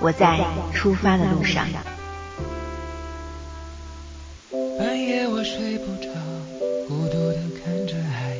[0.00, 0.38] 我在
[0.74, 1.66] 出发的路上。
[4.78, 6.08] 半夜我睡不着，
[6.86, 8.36] 孤独的看着海，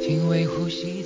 [0.00, 1.02] 轻微呼吸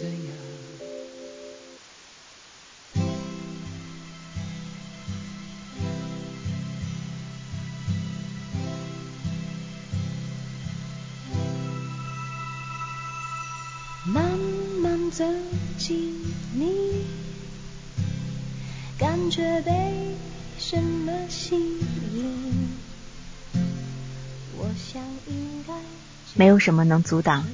[26.35, 27.46] 没有什么能阻挡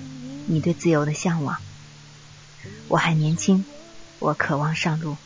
[0.47, 1.59] 你对自由的向往。
[2.89, 3.65] 我还年轻，
[4.19, 5.17] 我渴望上路。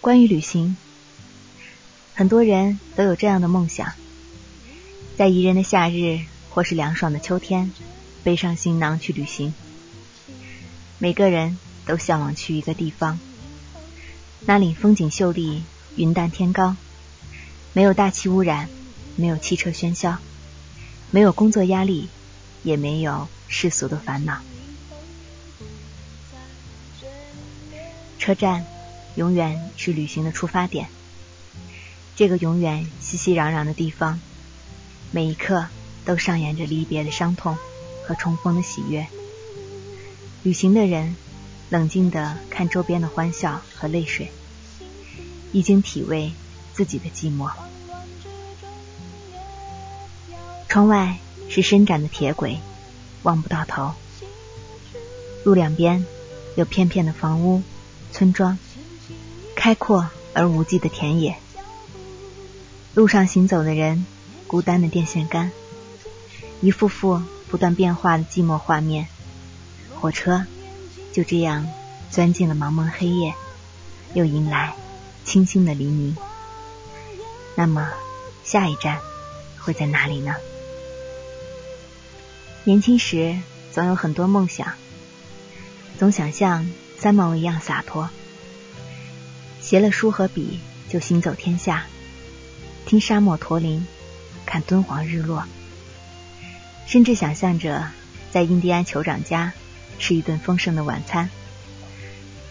[0.00, 0.76] 关于旅行，
[2.14, 3.92] 很多人都有这样的梦想：
[5.16, 7.72] 在宜人的夏日或是凉爽的秋天，
[8.22, 9.54] 背上行囊去旅行。
[10.98, 13.18] 每个人都向往去一个地方，
[14.40, 15.62] 那里风景秀丽，
[15.96, 16.76] 云淡天高。
[17.72, 18.68] 没有大气污染，
[19.16, 20.18] 没有汽车喧嚣，
[21.10, 22.08] 没有工作压力，
[22.62, 24.40] 也没有世俗的烦恼。
[28.18, 28.64] 车站
[29.16, 30.88] 永远是旅行的出发点。
[32.16, 34.20] 这个永远熙熙攘攘的地方，
[35.10, 35.66] 每一刻
[36.04, 37.56] 都上演着离别的伤痛
[38.06, 39.06] 和重逢的喜悦。
[40.42, 41.16] 旅行的人
[41.70, 44.30] 冷静地看周边的欢笑和泪水，
[45.52, 46.32] 已经体味。
[46.74, 47.50] 自己的寂寞。
[50.72, 51.18] 窗外
[51.50, 52.58] 是伸展的铁轨，
[53.24, 53.92] 望不到头。
[55.44, 56.06] 路两边
[56.56, 57.62] 有片片的房屋、
[58.10, 58.58] 村庄，
[59.54, 61.36] 开阔而无际的田野。
[62.94, 64.06] 路上行走的人，
[64.46, 65.52] 孤单的电线杆，
[66.62, 69.08] 一幅幅不断变化的寂寞画面。
[70.00, 70.46] 火车
[71.12, 71.68] 就这样
[72.10, 73.34] 钻进了茫茫黑夜，
[74.14, 74.74] 又迎来
[75.26, 76.16] 清新的黎明。
[77.56, 77.90] 那么，
[78.42, 79.00] 下一站
[79.58, 80.34] 会在哪里呢？
[82.64, 83.36] 年轻时
[83.72, 84.74] 总有很多梦想，
[85.98, 88.08] 总想像三毛一样洒脱，
[89.60, 91.86] 携了书和笔就行走天下，
[92.86, 93.84] 听沙漠驼铃，
[94.46, 95.44] 看敦煌日落，
[96.86, 97.90] 甚至想象着
[98.30, 99.52] 在印第安酋长家
[99.98, 101.30] 吃一顿丰盛的晚餐，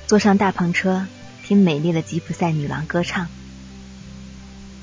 [0.07, 1.07] 坐上大篷车
[1.45, 3.29] 听美丽的吉普赛女郎歌唱。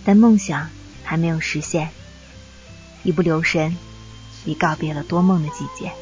[0.07, 0.71] 但梦想
[1.05, 1.91] 还没有实现，
[3.03, 3.77] 一不留神，
[4.45, 5.93] 已告别了多梦的季节。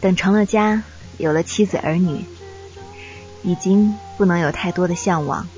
[0.00, 0.82] 等成了家，
[1.16, 2.26] 有了妻子儿女，
[3.42, 5.48] 已经不能有太多的向往。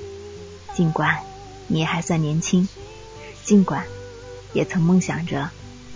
[0.73, 1.19] 尽管
[1.67, 2.69] 你还算年轻，
[3.43, 3.85] 尽管
[4.53, 5.49] 也曾梦想着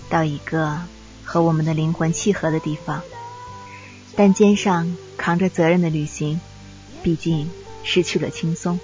[0.09, 0.81] 到一个
[1.23, 3.01] 和我们的灵魂契合的地方。
[4.17, 6.41] 但肩上扛着责任的旅行，
[7.01, 7.49] 毕竟
[7.85, 8.77] 失去了轻松。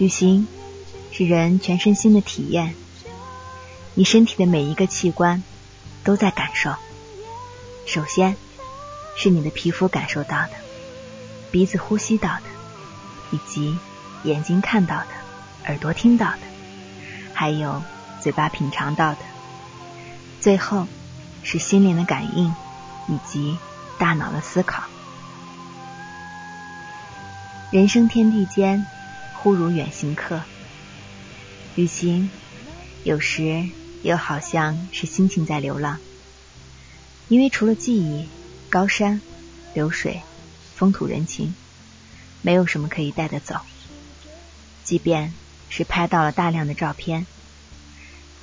[0.00, 0.48] 旅行
[1.12, 2.74] 是人全身心的体验，
[3.92, 5.42] 你身体的每一个器官
[6.04, 6.74] 都在感受。
[7.86, 8.34] 首先
[9.14, 10.52] 是你的皮肤感受到的，
[11.50, 12.44] 鼻子呼吸到的，
[13.30, 13.76] 以及
[14.22, 15.08] 眼睛看到的，
[15.66, 16.38] 耳朵听到的，
[17.34, 17.82] 还有
[18.22, 19.18] 嘴巴品尝到的，
[20.40, 20.86] 最后。
[21.42, 22.54] 是心灵的感应，
[23.08, 23.56] 以及
[23.98, 24.82] 大脑的思考。
[27.70, 28.84] 人生天地间，
[29.42, 30.42] 忽如远行客。
[31.74, 32.30] 旅行
[33.04, 33.68] 有时
[34.02, 35.98] 又好像是心情在流浪，
[37.28, 38.28] 因为除了记忆、
[38.68, 39.20] 高山、
[39.72, 40.20] 流水、
[40.74, 41.54] 风土人情，
[42.42, 43.56] 没有什么可以带得走。
[44.84, 45.32] 即便
[45.68, 47.26] 是拍到了大量的照片，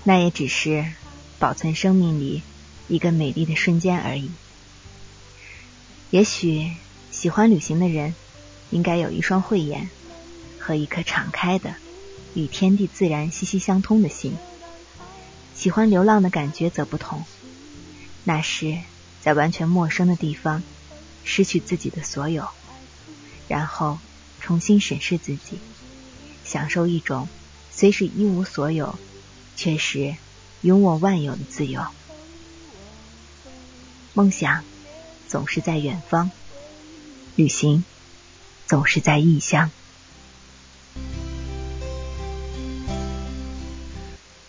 [0.04, 0.86] 那也只是
[1.38, 2.42] 保存生命里。
[2.89, 4.31] 一个美丽的瞬间而已。
[6.10, 6.71] 也许
[7.12, 8.16] 喜欢旅行的人，
[8.69, 9.89] 应该有一双慧眼
[10.68, 11.75] 和一颗敞开的、
[12.34, 14.36] 与天地自然息息相通的心。
[15.56, 17.24] 喜欢流浪的感觉则不同，
[18.25, 18.78] 那是
[19.22, 20.62] 在完全陌生的地方
[21.24, 22.50] 失去自己的所有，
[23.48, 23.98] 然后
[24.42, 25.58] 重新审视自己，
[26.44, 27.30] 享受一种
[27.72, 29.00] 虽是一无所有，
[29.56, 30.18] 却是
[30.64, 31.81] 拥我万有的自由。
[34.14, 34.66] 梦想
[35.30, 36.30] 总是在远方，
[37.38, 37.86] 旅行
[38.66, 39.72] 总是在异乡。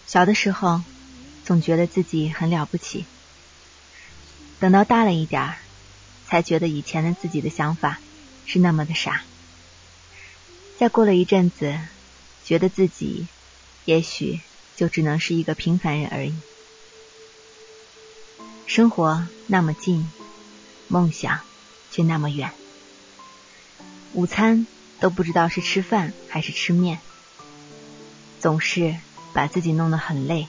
[0.09, 0.81] 小的时候，
[1.45, 3.05] 总觉得自己很了不起。
[4.59, 5.57] 等到大了一点儿，
[6.27, 8.01] 才觉得以前的自己的想法
[8.47, 9.23] 是那么的傻。
[10.79, 11.79] 再过了一阵子，
[12.43, 13.27] 觉得自己
[13.85, 14.41] 也许
[14.77, 16.35] 就只能是一个平凡人而已。
[18.67, 20.11] 生活那么近，
[20.89, 21.41] 梦想
[21.91, 22.51] 却那么远。
[24.15, 24.67] 午餐
[25.01, 26.99] 都不知道是吃饭还是吃面，
[28.41, 28.97] 总是。
[29.39, 30.49] 把自己弄得很累，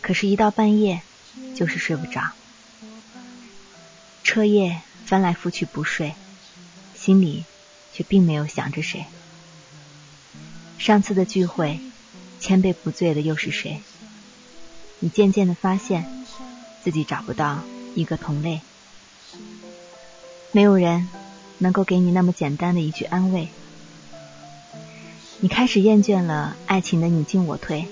[0.00, 1.02] 可是，一到半夜
[1.54, 2.32] 就是睡不着，
[4.24, 6.14] 彻夜翻来覆去不睡，
[6.94, 7.44] 心里
[7.92, 9.04] 却并没有想着谁。
[10.78, 11.80] 上次的聚会，
[12.40, 13.82] 千杯不醉的又是谁？
[15.00, 16.24] 你渐渐的发现
[16.82, 17.58] 自己找不到
[17.94, 18.62] 一个同类，
[20.50, 21.10] 没有人
[21.58, 23.48] 能够给你那么简单的一句安慰。
[25.44, 27.88] 你开始厌倦了爱情的你进我退，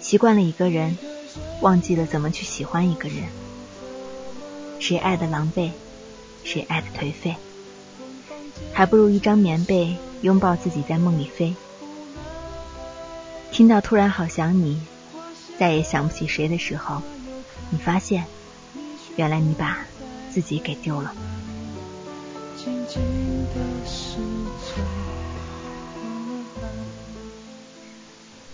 [0.00, 0.98] 习惯了一个人，
[1.60, 3.18] 忘记了怎么去喜欢一个人。
[4.80, 5.70] 谁爱的狼狈，
[6.42, 7.36] 谁爱的颓废，
[8.72, 11.54] 还不如一张棉被拥抱自己在梦里飞。
[13.52, 14.82] 听到突然好想你，
[15.60, 17.02] 再也想不起谁的时候，
[17.70, 18.24] 你发现，
[19.14, 19.78] 原来你把
[20.32, 21.14] 自己给丢了。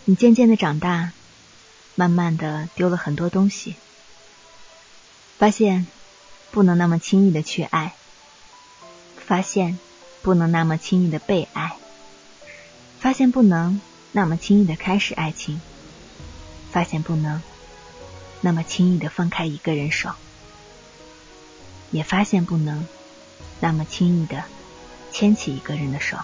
[0.08, 1.12] 你渐渐的长大，
[1.94, 3.75] 慢慢的丢了很多东西，
[5.37, 5.87] 发现
[6.50, 7.93] 不能那么轻易的去爱，
[9.19, 9.78] 发现
[10.22, 11.76] 不能那么轻易的被爱，
[12.99, 13.82] 发现不能
[14.12, 15.60] 那么轻易的开始爱情，
[16.72, 17.43] 发现不能
[18.40, 20.12] 那么轻易的放开一个人手，
[21.90, 22.88] 也发现不能
[23.60, 24.44] 那么轻易的
[25.12, 26.16] 牵起一个人的手，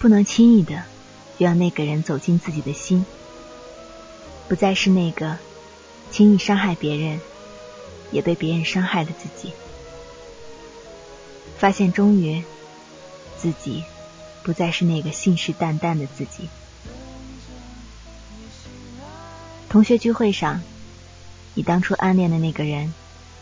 [0.00, 0.82] 不能轻易的。
[1.38, 3.04] 就让那个人走进自己的心，
[4.48, 5.38] 不再是那个
[6.10, 7.20] 轻易伤害别人，
[8.12, 9.52] 也被别人伤害的自己。
[11.58, 12.42] 发现终于，
[13.38, 13.84] 自己
[14.42, 16.48] 不再是那个信誓旦旦的自己。
[19.68, 20.62] 同学聚会上，
[21.54, 22.94] 你当初暗恋的那个人，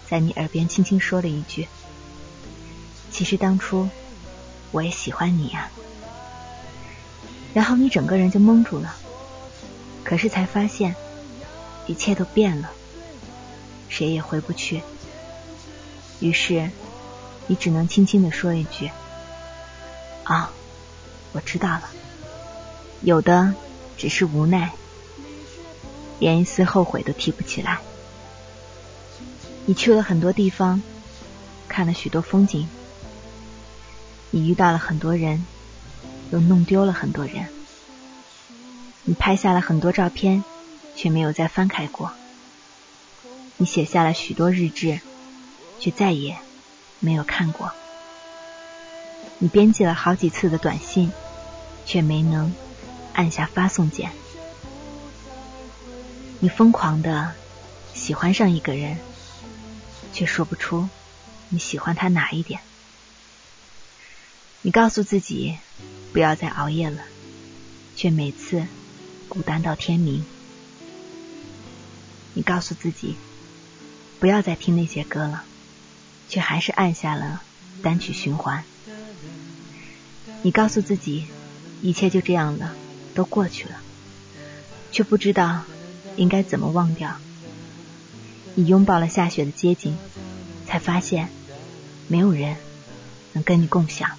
[0.09, 1.69] 在你耳边轻轻说了一句
[3.13, 3.89] ：“其实当初
[4.71, 5.71] 我也喜欢你呀。”
[7.55, 8.95] 然后你整个人就懵住了，
[10.05, 10.97] 可是才发现
[11.87, 12.71] 一切都变了，
[13.89, 14.83] 谁也回不去。
[16.21, 16.71] 于是
[17.47, 18.91] 你只能轻轻的说一句
[20.25, 20.51] ：“啊，
[21.33, 21.91] 我知道了。”
[23.03, 23.55] 有的
[23.99, 24.73] 只是无奈，
[26.21, 27.81] 连一丝后悔都提不起来。
[29.67, 30.81] 你去了很多地方，
[31.69, 32.69] 看了许多风景，
[34.31, 35.45] 你遇到了很多人。
[36.33, 37.47] 又弄丢了很多人，
[39.05, 40.43] 你拍下了很多照片，
[40.97, 42.09] 却没有再翻开过；
[43.59, 44.99] 你写下了许多日志，
[45.79, 46.39] 却再也
[47.01, 47.69] 没有看过；
[49.41, 51.13] 你编辑了好几次的短信，
[51.85, 52.55] 却没能
[53.13, 54.09] 按下发送键；
[56.41, 57.35] 你疯狂的
[57.93, 58.97] 喜欢上一个人，
[60.15, 60.89] 却说不出
[61.51, 62.59] 你喜欢他哪一点；
[64.63, 65.59] 你告诉自己。
[66.13, 67.03] 不要再熬夜了，
[67.97, 68.67] 却每次
[69.29, 70.25] 孤单到天明。
[72.35, 73.17] 你告诉自己
[74.21, 75.45] 不要再听那些歌了，
[76.29, 77.43] 却还是按下了
[77.83, 78.65] 单曲循环。
[80.43, 81.27] 你告诉自己
[81.81, 82.75] 一切就这样了，
[83.15, 83.81] 都过去了，
[84.91, 85.65] 却不知道
[86.17, 87.17] 应该怎么忘掉。
[88.55, 89.97] 你拥抱了下雪的街景，
[90.67, 91.31] 才发现
[92.07, 92.57] 没有人
[93.33, 94.11] 能跟你共享。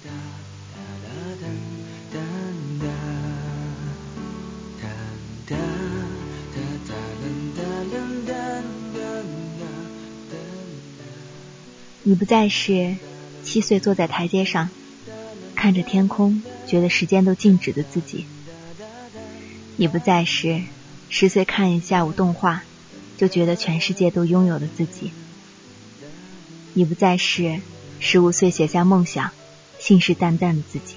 [12.06, 12.96] 你不再是
[13.42, 14.68] 七岁坐在台阶上
[15.54, 18.26] 看着天空，觉得时间都静止的自己；
[19.76, 20.60] 你不再是
[21.08, 22.62] 十岁看一下午动画
[23.16, 25.12] 就觉得全世界都拥有的自己；
[26.74, 27.62] 你不再是
[28.00, 29.30] 十五岁写下梦想
[29.78, 30.96] 信誓旦旦的自己；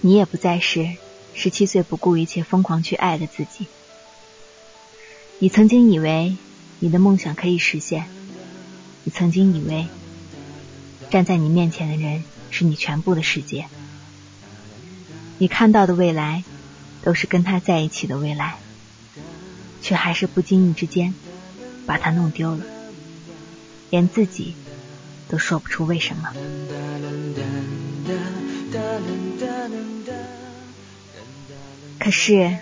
[0.00, 0.96] 你也不再是
[1.34, 3.66] 十七岁不顾一切疯狂去爱的自己。
[5.40, 6.38] 你曾经以为
[6.78, 8.08] 你的梦想可以实现。
[9.10, 9.88] 曾经以为
[11.10, 13.66] 站在你面前的人是你全部的世界，
[15.38, 16.44] 你看到的未来
[17.02, 18.56] 都是跟他在一起的未来，
[19.82, 21.14] 却还是不经意之间
[21.86, 22.64] 把他弄丢了，
[23.90, 24.54] 连自己
[25.28, 26.32] 都说不出为什么。
[31.98, 32.56] 可是，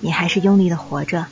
[0.00, 1.26] 你还是用力的活着。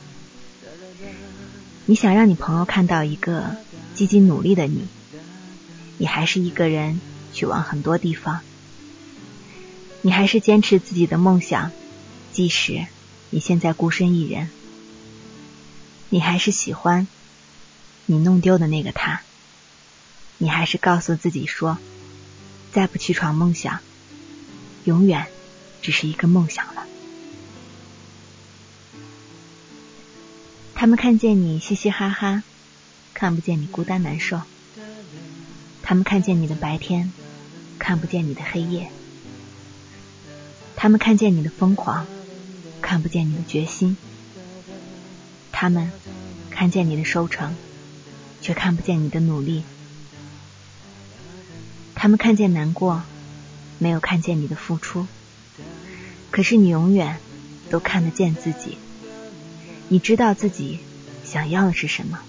[1.85, 3.55] 你想让你朋友看到一个
[3.97, 4.87] 积极努力的你，
[5.97, 7.01] 你还是一个人
[7.33, 8.41] 去往很多地方，
[10.03, 11.71] 你还是坚持自己的梦想，
[12.31, 12.85] 即使
[13.31, 14.51] 你现在孤身一人，
[16.09, 17.07] 你还是喜欢
[18.05, 19.23] 你弄丢的那个他，
[20.37, 21.79] 你还是告诉自己说，
[22.71, 23.79] 再不去闯梦想，
[24.83, 25.25] 永远
[25.81, 26.85] 只是一个梦想了。
[30.75, 32.43] 他们看见你嘻嘻哈哈，
[33.19, 34.41] 看不见你孤单难受；
[35.81, 37.11] 他们看见你的白天，
[37.79, 38.89] 看不见你的黑夜；
[40.75, 42.05] 他们看见你的疯狂，
[42.79, 43.95] 看不见你的决心；
[45.51, 45.91] 他们
[46.51, 47.55] 看见你的收成，
[48.39, 49.63] 却看不见你的努力；
[51.95, 53.01] 他们看见难过，
[53.79, 55.07] 没有看见你的付出。
[56.29, 57.17] 可是你永远
[57.71, 58.77] 都看得见自己。
[59.87, 60.81] 你知道自己
[61.25, 62.19] 想要的是什么，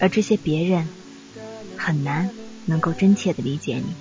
[0.00, 0.88] 而这些别人
[1.76, 2.30] 很难
[2.66, 3.94] 能够真切的理解你。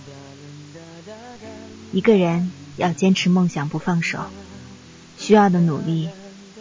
[1.92, 4.26] 一个人要坚持梦想不放手，
[5.18, 6.10] 需要的努力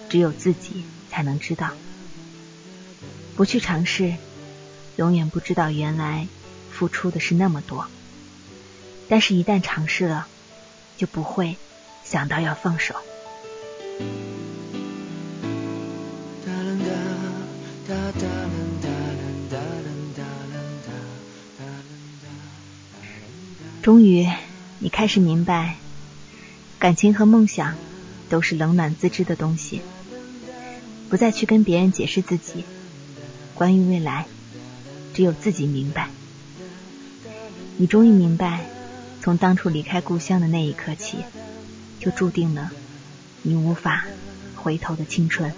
[0.08, 1.70] 只有自己才能知道。
[3.36, 4.14] 不去尝试，
[4.96, 6.26] 永远不知道原来
[6.70, 7.86] 付出的是那么多。
[9.08, 10.26] 但是，一旦尝试了，
[10.96, 11.56] 就不会
[12.04, 12.94] 想到要放手。
[23.86, 24.26] 终于，
[24.80, 25.76] 你开始明白，
[26.80, 27.76] 感情和梦想
[28.28, 29.80] 都是冷暖自知的东西，
[31.08, 32.64] 不再去跟别人解释自己。
[33.54, 34.26] 关于未来，
[35.14, 36.10] 只有自己明白。
[37.76, 38.66] 你终于明白，
[39.22, 41.18] 从当初离开故乡的那一刻起，
[42.00, 42.72] 就注定了
[43.42, 44.04] 你无法
[44.56, 45.52] 回头的青春。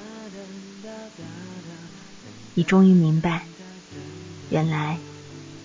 [2.52, 3.46] 你终于明白，
[4.50, 4.98] 原来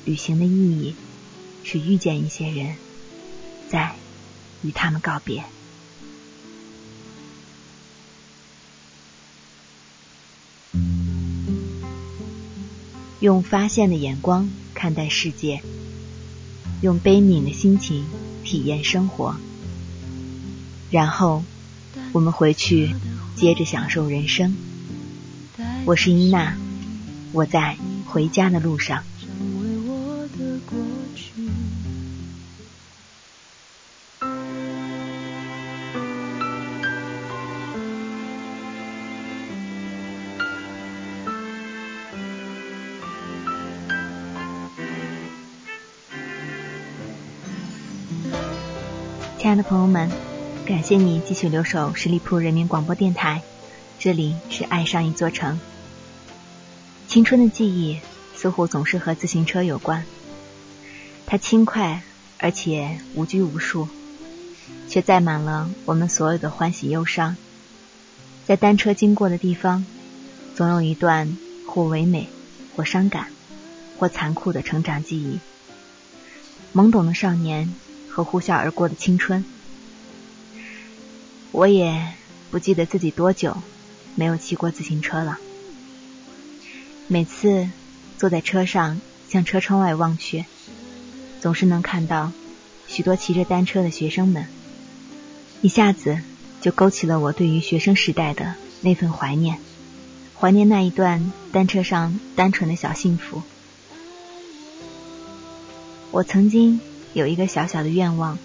[0.05, 0.96] 旅行的意义。
[1.63, 2.75] 去遇见一些人，
[3.70, 3.96] 再
[4.62, 5.43] 与他们告别。
[13.20, 15.62] 用发现的眼光看待世界，
[16.82, 18.05] 用悲悯的心情
[18.43, 19.38] 体验生活，
[20.91, 21.46] 然后
[22.12, 22.93] 我们回去
[23.38, 24.58] 接着享受人生。
[25.86, 26.58] 我是伊娜，
[27.32, 29.05] 我在回家的路上。
[49.44, 50.10] 亲爱的朋友们，
[50.66, 53.42] 感谢你继续留守十里铺人民广播电台，
[54.00, 55.60] 这里是爱上一座城。
[57.10, 58.00] 青春的记忆
[58.38, 60.06] 似乎总是和自行车有关，
[61.26, 62.04] 它轻快
[62.38, 63.90] 而且无拘无束，
[64.88, 67.36] 却载满了我们所有的欢喜忧伤。
[68.46, 69.86] 在单车经过的地方，
[70.56, 72.30] 总有一段或唯美、
[72.78, 73.28] 或伤感、
[74.00, 75.38] 或残酷的成长记忆。
[76.74, 77.74] 懵懂的少年。
[78.13, 79.43] 和呼啸而过的青春，
[81.51, 82.13] 我也
[82.51, 83.58] 不记得自己多久
[84.13, 85.39] 没有骑过自行车了。
[87.08, 87.67] 每次
[88.20, 90.46] 坐在车上向车窗外望去，
[91.41, 92.32] 总是能看到
[92.88, 94.46] 许多骑着单车的学生们，
[95.63, 96.20] 一下子
[96.62, 99.58] 就勾起了我对于学生时代的那份怀念，
[100.39, 103.41] 怀念那一段单车上单纯的小幸福。
[106.12, 106.79] 我曾经。
[107.13, 108.39] 有一个小小的愿望，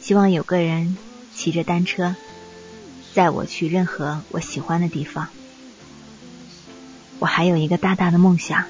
[0.00, 0.96] 希望有个人
[1.34, 2.16] 骑着单车
[3.14, 5.28] 载我去任何我喜欢的地方。
[7.20, 8.64] 我还有一个大大的梦想，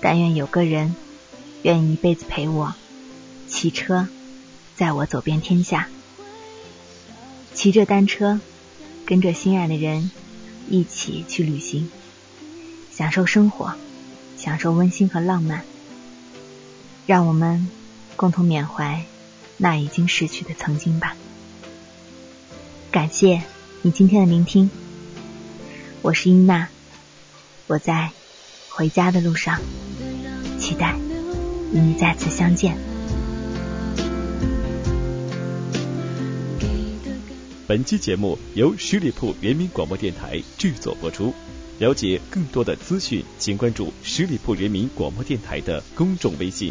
[0.00, 0.94] 但愿有个人
[1.62, 2.74] 愿意一辈子陪我
[3.48, 4.08] 骑车，
[4.76, 5.88] 载我走遍天下。
[7.54, 8.40] 骑着单车，
[9.06, 10.10] 跟着心爱的人
[10.68, 11.90] 一起去旅行，
[12.92, 13.74] 享受生活，
[14.36, 15.64] 享受温馨和浪漫。
[17.08, 17.66] 让我们
[18.16, 19.02] 共同缅怀
[19.56, 21.16] 那已经逝去的曾经吧。
[22.90, 23.40] 感谢
[23.80, 24.68] 你今天的聆听，
[26.02, 26.68] 我是英娜，
[27.66, 28.10] 我在
[28.68, 29.58] 回家的路上，
[30.60, 30.98] 期待
[31.72, 32.76] 与你再次相见。
[37.66, 41.32] 本期节目由十里铺人民广播电台制作播出，
[41.78, 46.70] 了解更多的资讯请关注十里铺人民广播电台的公众微信。